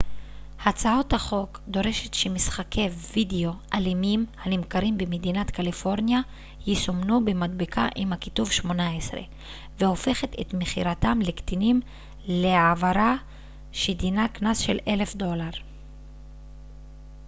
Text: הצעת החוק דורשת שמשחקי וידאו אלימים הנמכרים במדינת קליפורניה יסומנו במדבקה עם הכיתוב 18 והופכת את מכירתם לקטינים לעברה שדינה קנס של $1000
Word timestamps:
הצעת 0.65 1.13
החוק 1.13 1.61
דורשת 1.67 2.13
שמשחקי 2.13 2.87
וידאו 2.87 3.51
אלימים 3.73 4.25
הנמכרים 4.43 4.97
במדינת 4.97 5.51
קליפורניה 5.51 6.21
יסומנו 6.67 7.25
במדבקה 7.25 7.87
עם 7.95 8.13
הכיתוב 8.13 8.51
18 8.51 9.21
והופכת 9.79 10.29
את 10.41 10.53
מכירתם 10.53 11.19
לקטינים 11.25 11.81
לעברה 12.27 13.15
שדינה 13.71 14.27
קנס 14.27 14.57
של 14.59 14.79
$1000 15.17 15.21